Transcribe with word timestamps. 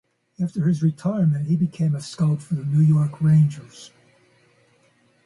After 0.41 0.65
his 0.67 0.81
retirement, 0.81 1.45
he 1.47 1.55
became 1.55 1.93
a 1.93 2.01
scout 2.01 2.41
for 2.41 2.55
the 2.55 2.65
New 2.65 2.79
York 2.81 3.21
Rangers. 3.21 3.91